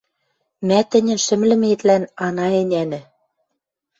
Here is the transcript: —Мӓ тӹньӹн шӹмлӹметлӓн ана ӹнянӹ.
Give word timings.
—Мӓ 0.67 0.79
тӹньӹн 0.91 1.19
шӹмлӹметлӓн 1.25 2.03
ана 2.25 2.47
ӹнянӹ. 2.61 3.01